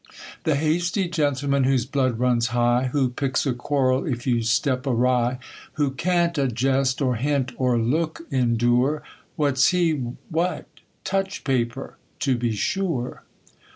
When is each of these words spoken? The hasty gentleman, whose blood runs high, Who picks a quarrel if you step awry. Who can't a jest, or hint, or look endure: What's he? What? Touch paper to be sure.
The 0.45 0.55
hasty 0.55 1.07
gentleman, 1.07 1.63
whose 1.65 1.85
blood 1.85 2.17
runs 2.17 2.47
high, 2.47 2.89
Who 2.91 3.07
picks 3.11 3.45
a 3.45 3.53
quarrel 3.53 4.03
if 4.07 4.25
you 4.25 4.41
step 4.41 4.87
awry. 4.87 5.37
Who 5.73 5.91
can't 5.91 6.35
a 6.39 6.47
jest, 6.47 7.03
or 7.03 7.17
hint, 7.17 7.51
or 7.55 7.77
look 7.77 8.23
endure: 8.31 9.03
What's 9.35 9.67
he? 9.67 9.91
What? 10.29 10.65
Touch 11.03 11.43
paper 11.43 11.97
to 12.21 12.35
be 12.35 12.53
sure. 12.55 13.21